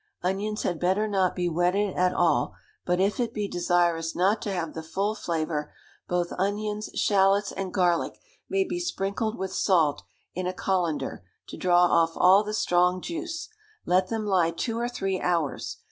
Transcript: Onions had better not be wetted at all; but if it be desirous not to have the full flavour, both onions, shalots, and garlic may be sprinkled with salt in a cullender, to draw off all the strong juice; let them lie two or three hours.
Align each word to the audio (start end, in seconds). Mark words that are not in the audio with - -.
Onions 0.23 0.63
had 0.63 0.79
better 0.79 1.07
not 1.07 1.35
be 1.35 1.47
wetted 1.47 1.95
at 1.95 2.11
all; 2.11 2.55
but 2.87 2.99
if 2.99 3.19
it 3.19 3.35
be 3.35 3.47
desirous 3.47 4.15
not 4.15 4.41
to 4.41 4.51
have 4.51 4.73
the 4.73 4.81
full 4.81 5.13
flavour, 5.13 5.71
both 6.07 6.33
onions, 6.39 6.89
shalots, 6.95 7.51
and 7.51 7.71
garlic 7.71 8.17
may 8.49 8.63
be 8.63 8.79
sprinkled 8.79 9.37
with 9.37 9.53
salt 9.53 10.01
in 10.33 10.47
a 10.47 10.53
cullender, 10.53 11.21
to 11.49 11.55
draw 11.55 11.83
off 11.83 12.13
all 12.15 12.43
the 12.43 12.55
strong 12.55 12.99
juice; 12.99 13.47
let 13.85 14.07
them 14.07 14.25
lie 14.25 14.49
two 14.49 14.79
or 14.79 14.89
three 14.89 15.21
hours. 15.21 15.77